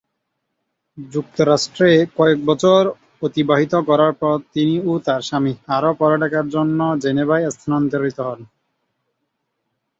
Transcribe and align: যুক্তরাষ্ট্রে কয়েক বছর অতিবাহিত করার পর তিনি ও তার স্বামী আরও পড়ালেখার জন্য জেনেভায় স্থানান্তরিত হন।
যুক্তরাষ্ট্রে 0.97 1.89
কয়েক 2.17 2.39
বছর 2.45 2.81
অতিবাহিত 3.21 3.73
করার 3.89 4.13
পর 4.13 4.35
তিনি 4.53 4.75
ও 4.85 5.01
তার 5.05 5.21
স্বামী 5.21 5.53
আরও 5.75 5.91
পড়ালেখার 5.99 6.45
জন্য 6.49 6.79
জেনেভায় 7.03 7.45
স্থানান্তরিত 7.51 8.17
হন। 8.27 8.39